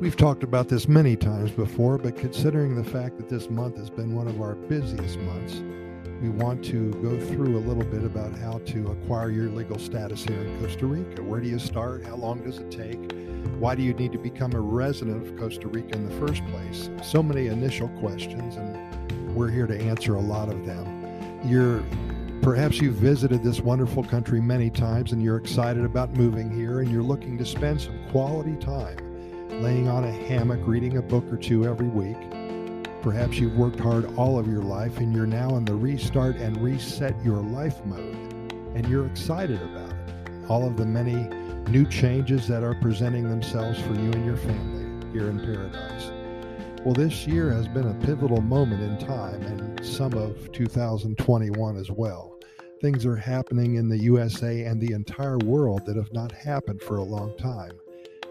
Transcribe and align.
We've 0.00 0.16
talked 0.16 0.44
about 0.44 0.68
this 0.68 0.86
many 0.86 1.16
times 1.16 1.50
before, 1.50 1.98
but 1.98 2.16
considering 2.16 2.76
the 2.76 2.88
fact 2.88 3.16
that 3.16 3.28
this 3.28 3.50
month 3.50 3.76
has 3.78 3.90
been 3.90 4.14
one 4.14 4.28
of 4.28 4.40
our 4.40 4.54
busiest 4.54 5.18
months, 5.18 5.56
we 6.22 6.28
want 6.28 6.64
to 6.66 6.92
go 7.02 7.18
through 7.18 7.58
a 7.58 7.64
little 7.66 7.82
bit 7.82 8.04
about 8.04 8.32
how 8.38 8.58
to 8.66 8.92
acquire 8.92 9.28
your 9.28 9.48
legal 9.48 9.76
status 9.76 10.22
here 10.22 10.40
in 10.40 10.60
Costa 10.60 10.86
Rica. 10.86 11.20
Where 11.20 11.40
do 11.40 11.48
you 11.48 11.58
start? 11.58 12.04
How 12.04 12.14
long 12.14 12.44
does 12.44 12.58
it 12.58 12.70
take? 12.70 13.10
Why 13.58 13.74
do 13.74 13.82
you 13.82 13.92
need 13.92 14.12
to 14.12 14.18
become 14.18 14.52
a 14.52 14.60
resident 14.60 15.26
of 15.26 15.36
Costa 15.36 15.66
Rica 15.66 15.96
in 15.96 16.08
the 16.08 16.26
first 16.26 16.46
place? 16.46 16.90
So 17.02 17.20
many 17.20 17.48
initial 17.48 17.88
questions, 17.98 18.54
and 18.54 19.34
we're 19.34 19.50
here 19.50 19.66
to 19.66 19.76
answer 19.76 20.14
a 20.14 20.20
lot 20.20 20.48
of 20.48 20.64
them. 20.64 21.42
You're 21.44 21.82
Perhaps 22.40 22.80
you've 22.80 22.94
visited 22.94 23.42
this 23.42 23.58
wonderful 23.58 24.04
country 24.04 24.40
many 24.40 24.70
times 24.70 25.10
and 25.10 25.20
you're 25.20 25.38
excited 25.38 25.84
about 25.84 26.14
moving 26.14 26.52
here 26.52 26.80
and 26.80 26.88
you're 26.88 27.02
looking 27.02 27.36
to 27.36 27.44
spend 27.44 27.80
some 27.80 27.98
quality 28.10 28.54
time 28.64 29.07
laying 29.50 29.88
on 29.88 30.04
a 30.04 30.10
hammock 30.10 30.60
reading 30.66 30.96
a 30.96 31.02
book 31.02 31.24
or 31.32 31.36
two 31.36 31.64
every 31.64 31.88
week. 31.88 32.16
Perhaps 33.02 33.38
you've 33.38 33.56
worked 33.56 33.80
hard 33.80 34.04
all 34.16 34.38
of 34.38 34.46
your 34.46 34.62
life 34.62 34.98
and 34.98 35.14
you're 35.14 35.26
now 35.26 35.56
in 35.56 35.64
the 35.64 35.74
restart 35.74 36.36
and 36.36 36.56
reset 36.60 37.14
your 37.24 37.42
life 37.42 37.84
mode 37.84 38.16
and 38.74 38.86
you're 38.88 39.06
excited 39.06 39.60
about 39.62 39.90
it. 39.90 40.48
All 40.48 40.66
of 40.66 40.76
the 40.76 40.86
many 40.86 41.28
new 41.70 41.86
changes 41.86 42.46
that 42.48 42.62
are 42.62 42.74
presenting 42.74 43.28
themselves 43.28 43.80
for 43.80 43.94
you 43.94 44.10
and 44.12 44.24
your 44.24 44.36
family 44.36 45.12
here 45.12 45.28
in 45.28 45.38
paradise. 45.40 46.10
Well, 46.84 46.94
this 46.94 47.26
year 47.26 47.52
has 47.52 47.66
been 47.68 47.88
a 47.88 48.06
pivotal 48.06 48.40
moment 48.40 48.82
in 48.82 48.98
time 49.06 49.42
and 49.42 49.84
some 49.84 50.14
of 50.14 50.50
2021 50.52 51.76
as 51.76 51.90
well. 51.90 52.38
Things 52.80 53.04
are 53.04 53.16
happening 53.16 53.74
in 53.74 53.88
the 53.88 53.98
USA 53.98 54.62
and 54.62 54.80
the 54.80 54.94
entire 54.94 55.38
world 55.38 55.84
that 55.86 55.96
have 55.96 56.12
not 56.12 56.30
happened 56.30 56.80
for 56.80 56.98
a 56.98 57.02
long 57.02 57.36
time. 57.36 57.72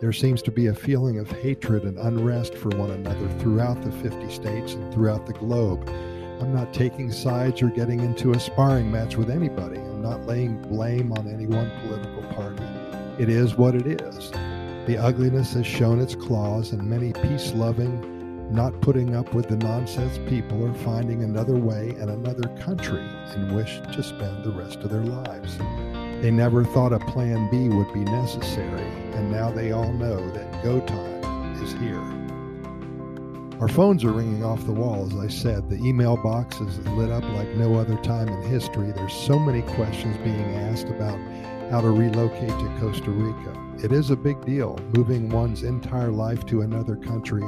There 0.00 0.12
seems 0.12 0.42
to 0.42 0.50
be 0.50 0.66
a 0.66 0.74
feeling 0.74 1.18
of 1.18 1.30
hatred 1.30 1.84
and 1.84 1.98
unrest 1.98 2.54
for 2.54 2.68
one 2.70 2.90
another 2.90 3.28
throughout 3.38 3.80
the 3.80 3.92
50 3.92 4.28
states 4.28 4.74
and 4.74 4.92
throughout 4.92 5.24
the 5.24 5.32
globe. 5.34 5.88
I'm 6.40 6.52
not 6.52 6.74
taking 6.74 7.12
sides 7.12 7.62
or 7.62 7.68
getting 7.68 8.00
into 8.00 8.32
a 8.32 8.40
sparring 8.40 8.90
match 8.90 9.16
with 9.16 9.30
anybody. 9.30 9.78
I'm 9.78 10.02
not 10.02 10.26
laying 10.26 10.60
blame 10.62 11.12
on 11.12 11.28
any 11.28 11.46
one 11.46 11.70
political 11.82 12.24
party. 12.34 12.64
It 13.22 13.28
is 13.28 13.56
what 13.56 13.76
it 13.76 14.00
is. 14.00 14.32
The 14.86 14.98
ugliness 14.98 15.52
has 15.54 15.66
shown 15.66 16.00
its 16.00 16.16
claws, 16.16 16.72
and 16.72 16.82
many 16.82 17.12
peace 17.12 17.52
loving, 17.54 18.52
not 18.52 18.78
putting 18.80 19.14
up 19.14 19.32
with 19.32 19.48
the 19.48 19.56
nonsense 19.56 20.18
people 20.28 20.66
are 20.66 20.74
finding 20.74 21.22
another 21.22 21.56
way 21.56 21.90
and 22.00 22.10
another 22.10 22.48
country 22.60 23.08
in 23.36 23.54
which 23.54 23.80
to 23.94 24.02
spend 24.02 24.44
the 24.44 24.50
rest 24.50 24.80
of 24.80 24.90
their 24.90 25.04
lives. 25.04 26.03
They 26.22 26.30
never 26.30 26.64
thought 26.64 26.92
a 26.92 26.98
plan 26.98 27.50
B 27.50 27.68
would 27.68 27.92
be 27.92 28.04
necessary, 28.04 28.86
and 29.12 29.30
now 29.30 29.50
they 29.50 29.72
all 29.72 29.92
know 29.92 30.30
that 30.30 30.62
go 30.62 30.80
time 30.80 31.62
is 31.62 31.72
here. 31.74 32.02
Our 33.60 33.68
phones 33.68 34.04
are 34.04 34.12
ringing 34.12 34.44
off 34.44 34.66
the 34.66 34.72
wall, 34.72 35.06
as 35.06 35.14
I 35.16 35.28
said. 35.28 35.70
The 35.70 35.76
email 35.76 36.16
box 36.16 36.60
is 36.60 36.78
lit 36.88 37.10
up 37.10 37.22
like 37.34 37.48
no 37.56 37.76
other 37.76 37.96
time 37.98 38.28
in 38.28 38.42
history. 38.42 38.90
There's 38.90 39.12
so 39.12 39.38
many 39.38 39.62
questions 39.62 40.16
being 40.18 40.56
asked 40.56 40.88
about 40.88 41.18
how 41.70 41.80
to 41.80 41.90
relocate 41.90 42.48
to 42.48 42.76
Costa 42.80 43.10
Rica. 43.10 43.84
It 43.84 43.92
is 43.92 44.10
a 44.10 44.16
big 44.16 44.44
deal, 44.44 44.78
moving 44.96 45.28
one's 45.28 45.62
entire 45.62 46.10
life 46.10 46.44
to 46.46 46.62
another 46.62 46.96
country 46.96 47.44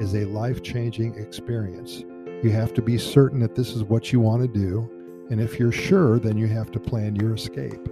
is 0.00 0.14
a 0.14 0.24
life 0.26 0.62
changing 0.62 1.16
experience. 1.16 2.04
You 2.42 2.50
have 2.50 2.72
to 2.74 2.82
be 2.82 2.96
certain 2.96 3.40
that 3.40 3.56
this 3.56 3.74
is 3.74 3.82
what 3.82 4.12
you 4.12 4.20
want 4.20 4.42
to 4.42 4.48
do. 4.48 4.88
And 5.30 5.40
if 5.40 5.58
you're 5.58 5.72
sure, 5.72 6.18
then 6.18 6.38
you 6.38 6.46
have 6.46 6.70
to 6.72 6.80
plan 6.80 7.16
your 7.16 7.34
escape. 7.34 7.88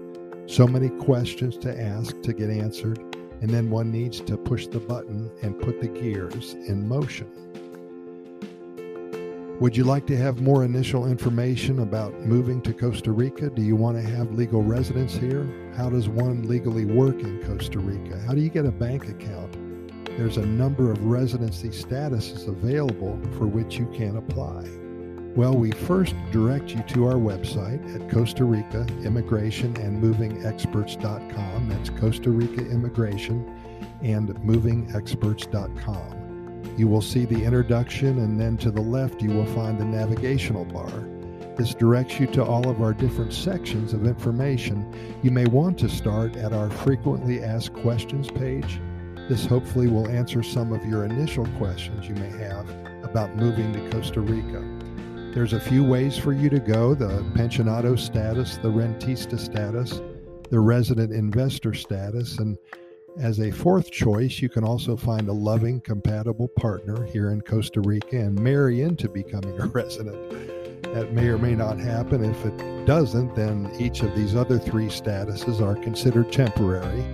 So 0.47 0.67
many 0.67 0.89
questions 0.89 1.57
to 1.59 1.81
ask 1.81 2.21
to 2.23 2.33
get 2.33 2.51
answered, 2.51 2.99
and 3.41 3.51
then 3.51 3.71
one 3.71 3.91
needs 3.91 4.21
to 4.21 4.37
push 4.37 4.67
the 4.67 4.81
button 4.81 5.31
and 5.43 5.61
put 5.61 5.81
the 5.81 5.89
gears 5.89 6.55
in 6.55 6.89
motion. 6.89 7.31
Would 9.61 9.77
you 9.77 9.85
like 9.85 10.07
to 10.07 10.17
have 10.17 10.41
more 10.41 10.65
initial 10.65 11.07
information 11.07 11.81
about 11.81 12.15
moving 12.21 12.61
to 12.63 12.73
Costa 12.73 13.11
Rica? 13.11 13.51
Do 13.51 13.63
you 13.63 13.77
want 13.77 13.97
to 13.97 14.03
have 14.03 14.33
legal 14.33 14.63
residence 14.63 15.15
here? 15.15 15.49
How 15.77 15.89
does 15.89 16.09
one 16.09 16.47
legally 16.47 16.85
work 16.85 17.21
in 17.21 17.43
Costa 17.43 17.79
Rica? 17.79 18.19
How 18.21 18.35
do 18.35 18.41
you 18.41 18.51
get 18.51 18.67
a 18.67 18.71
bank 18.71 19.09
account? 19.09 19.57
there's 20.17 20.39
a 20.39 20.47
number 20.47 20.91
of 20.91 21.05
residency 21.05 21.69
statuses 21.69 22.49
available 22.49 23.21
for 23.37 23.47
which 23.47 23.77
you 23.77 23.87
can 23.95 24.17
apply. 24.17 24.65
Well, 25.37 25.55
we 25.55 25.71
first 25.71 26.15
direct 26.33 26.71
you 26.71 26.81
to 26.81 27.07
our 27.07 27.17
website 27.17 27.95
at 27.95 28.11
Costa 28.11 28.43
Rica 28.43 28.87
Immigration 29.05 29.77
and 29.77 30.01
Moving 30.01 30.47
Experts.com. 30.47 31.69
That's 31.69 31.91
Costa 31.91 32.31
Rica 32.31 32.67
Immigration 32.71 33.45
and 34.03 34.43
Moving 34.43 34.91
Experts.com. 34.97 36.63
You 36.79 36.89
will 36.89 37.03
see 37.03 37.27
the 37.27 37.45
introduction, 37.45 38.21
and 38.21 38.41
then 38.41 38.57
to 38.57 38.71
the 38.71 38.81
left, 38.81 39.21
you 39.21 39.29
will 39.29 39.45
find 39.45 39.79
the 39.79 39.85
navigational 39.85 40.65
bar. 40.65 40.91
This 41.55 41.75
directs 41.75 42.19
you 42.19 42.27
to 42.29 42.43
all 42.43 42.67
of 42.71 42.81
our 42.81 42.95
different 42.95 43.35
sections 43.35 43.93
of 43.93 44.07
information. 44.07 44.91
You 45.23 45.33
may 45.33 45.45
want 45.45 45.79
to 45.81 45.91
start 45.91 46.37
at 46.37 46.55
our 46.55 46.71
frequently 46.71 47.45
asked 47.45 47.75
questions 47.75 48.31
page 48.31 48.81
this 49.29 49.45
hopefully 49.45 49.89
will 49.89 50.09
answer 50.09 50.43
some 50.43 50.73
of 50.73 50.87
your 50.87 51.05
initial 51.05 51.47
questions 51.59 52.09
you 52.09 52.15
may 52.15 52.31
have 52.39 52.71
about 53.03 53.35
moving 53.37 53.73
to 53.73 53.91
Costa 53.91 54.21
Rica. 54.21 54.76
There's 55.37 55.53
a 55.53 55.61
few 55.61 55.85
ways 55.85 56.17
for 56.17 56.33
you 56.33 56.49
to 56.49 56.59
go 56.59 56.95
the 56.95 57.23
pensionado 57.35 57.99
status, 57.99 58.57
the 58.57 58.71
rentista 58.71 59.39
status, 59.39 60.01
the 60.49 60.59
resident 60.59 61.13
investor 61.13 61.75
status, 61.75 62.39
and 62.39 62.57
as 63.19 63.39
a 63.39 63.51
fourth 63.51 63.91
choice, 63.91 64.41
you 64.41 64.49
can 64.49 64.65
also 64.65 64.97
find 64.97 65.29
a 65.29 65.35
loving, 65.35 65.83
compatible 65.83 66.49
partner 66.49 67.05
here 67.05 67.33
in 67.33 67.43
Costa 67.43 67.83
Rica 67.83 68.17
and 68.17 68.41
marry 68.41 68.81
into 68.81 69.11
becoming 69.11 69.61
a 69.61 69.67
resident. 69.75 70.83
That 70.95 71.13
may 71.13 71.27
or 71.27 71.37
may 71.37 71.55
not 71.55 71.79
happen. 71.79 72.25
If 72.25 72.43
it 72.47 72.87
doesn't, 72.87 73.35
then 73.35 73.71
each 73.79 74.01
of 74.01 74.17
these 74.17 74.35
other 74.35 74.59
three 74.59 74.87
statuses 74.87 75.61
are 75.61 75.77
considered 75.83 76.33
temporary 76.33 77.05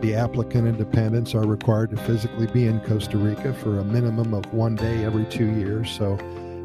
the 0.00 0.14
applicant 0.14 0.68
and 0.68 0.78
dependents 0.78 1.34
are 1.34 1.44
required 1.44 1.90
to 1.90 1.96
physically 1.96 2.46
be 2.46 2.68
in 2.68 2.78
Costa 2.80 3.18
Rica 3.18 3.52
for 3.52 3.80
a 3.80 3.84
minimum 3.84 4.32
of 4.32 4.54
one 4.54 4.76
day 4.76 5.04
every 5.04 5.24
two 5.24 5.52
years. 5.56 5.90
So 5.90 6.16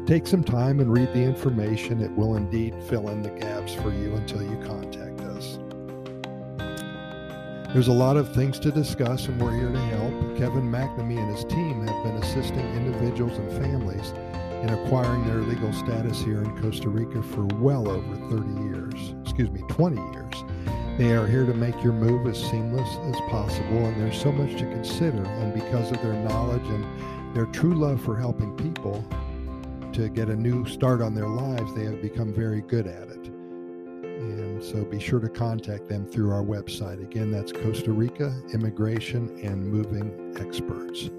take 0.06 0.26
some 0.26 0.44
time 0.44 0.80
and 0.80 0.92
read 0.92 1.12
the 1.14 1.22
information. 1.22 2.02
It 2.02 2.10
will 2.12 2.36
indeed 2.36 2.74
fill 2.88 3.08
in 3.08 3.22
the 3.22 3.30
gaps 3.30 3.74
for 3.74 3.90
you 3.90 4.14
until 4.14 4.42
you 4.42 4.56
contact 4.66 5.20
us. 5.20 5.58
There's 7.72 7.88
a 7.88 7.92
lot 7.92 8.16
of 8.16 8.32
things 8.34 8.60
to 8.60 8.70
discuss, 8.70 9.26
and 9.26 9.40
we're 9.40 9.56
here 9.56 9.72
to 9.72 9.80
help. 9.80 10.38
Kevin 10.38 10.70
McNamee 10.70 11.18
and 11.18 11.34
his 11.34 11.44
team 11.44 11.86
have 11.86 12.04
been 12.04 12.16
assisting 12.16 12.64
individuals 12.76 13.36
and 13.38 13.50
families 13.52 14.12
in 14.62 14.70
acquiring 14.70 15.26
their 15.26 15.40
legal 15.40 15.72
status 15.72 16.22
here 16.22 16.42
in 16.42 16.62
Costa 16.62 16.88
Rica 16.88 17.22
for 17.22 17.44
well 17.56 17.88
over 17.88 18.16
30 18.30 18.62
years, 18.62 19.14
excuse 19.22 19.50
me, 19.50 19.60
20 19.68 19.96
years. 20.12 20.34
They 20.98 21.12
are 21.16 21.26
here 21.26 21.44
to 21.44 21.54
make 21.54 21.82
your 21.82 21.92
move 21.92 22.26
as 22.28 22.38
seamless 22.38 22.88
as 23.12 23.16
possible, 23.28 23.86
and 23.86 24.00
there's 24.00 24.20
so 24.20 24.30
much 24.30 24.52
to 24.52 24.66
consider. 24.66 25.24
And 25.24 25.52
because 25.52 25.90
of 25.90 26.00
their 26.00 26.12
knowledge 26.12 26.66
and 26.68 27.34
their 27.34 27.46
true 27.46 27.74
love 27.74 28.00
for 28.00 28.16
helping 28.16 28.56
people 28.56 29.04
to 29.94 30.08
get 30.08 30.28
a 30.28 30.34
new 30.34 30.66
start 30.66 31.00
on 31.00 31.14
their 31.14 31.28
lives, 31.28 31.72
they 31.74 31.84
have 31.84 32.02
become 32.02 32.32
very 32.32 32.60
good 32.62 32.88
at 32.88 33.08
it. 33.08 33.26
And 33.28 34.62
so 34.62 34.84
be 34.84 34.98
sure 34.98 35.20
to 35.20 35.28
contact 35.28 35.88
them 35.88 36.04
through 36.06 36.32
our 36.32 36.42
website. 36.42 37.00
Again, 37.00 37.30
that's 37.30 37.52
Costa 37.52 37.92
Rica 37.92 38.34
Immigration 38.52 39.38
and 39.44 39.64
Moving 39.64 40.34
Experts. 40.36 41.10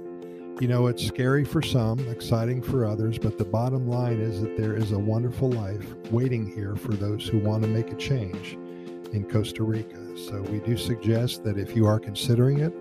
You 0.62 0.68
know, 0.68 0.88
it's 0.88 1.06
scary 1.06 1.46
for 1.46 1.62
some, 1.62 2.00
exciting 2.10 2.62
for 2.62 2.86
others, 2.86 3.18
but 3.18 3.38
the 3.38 3.46
bottom 3.46 3.88
line 3.88 4.20
is 4.20 4.42
that 4.42 4.58
there 4.58 4.76
is 4.76 4.92
a 4.92 5.00
wonderful 5.00 5.52
life 5.52 5.96
waiting 6.12 6.46
here 6.46 6.76
for 6.76 6.94
those 6.94 7.28
who 7.28 7.40
want 7.40 7.64
to 7.64 7.70
make 7.70 7.92
a 7.92 7.96
change 7.96 8.58
in 9.14 9.26
Costa 9.30 9.64
Rica. 9.64 10.18
So 10.18 10.42
we 10.44 10.60
do 10.60 10.76
suggest 10.76 11.46
that 11.46 11.58
if 11.58 11.76
you 11.76 11.86
are 11.86 12.00
considering 12.00 12.60
it, 12.60 12.74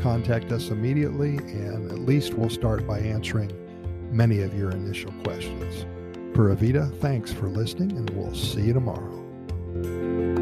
contact 0.00 0.52
us 0.52 0.70
immediately, 0.70 1.36
and 1.36 1.90
at 1.90 1.98
least 2.00 2.34
we'll 2.34 2.50
start 2.50 2.86
by 2.86 3.00
answering 3.00 3.50
many 4.14 4.40
of 4.42 4.56
your 4.56 4.70
initial 4.70 5.12
questions. 5.24 5.84
Pura 6.34 6.54
Vida, 6.54 6.86
thanks 7.00 7.32
for 7.32 7.48
listening, 7.48 7.92
and 7.96 8.08
we'll 8.10 8.34
see 8.34 8.62
you 8.62 8.72
tomorrow. 8.72 10.33